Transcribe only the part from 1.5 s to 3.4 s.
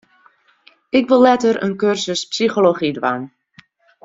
in kursus psychology dwaan.